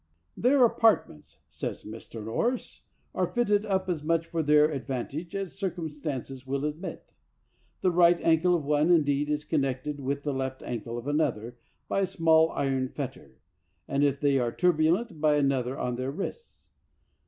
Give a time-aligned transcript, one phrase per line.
[0.35, 2.25] "Their apartments," says Mr.
[2.25, 2.81] Norris,
[3.13, 7.13] "arc fitted up as much for their advantage as circum stances will admit.
[7.81, 11.59] The right ankle of one, in deed, is connected with the left ankle of another
[11.87, 13.37] by a small iron fetter,
[13.87, 15.35] and if they are turbulent, 63 THE WORLD'S FAMOUS ORATIONS by
[15.69, 16.71] another on their wrists.